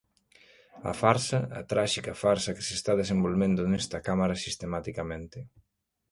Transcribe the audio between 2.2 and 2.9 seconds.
farsa que se